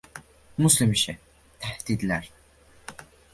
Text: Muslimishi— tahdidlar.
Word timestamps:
Muslimishi— 0.63 1.15
tahdidlar. 1.85 2.31